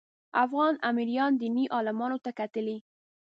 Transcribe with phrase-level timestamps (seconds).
[0.43, 2.77] افغان امیرانو دیني عالمانو ته کتلي.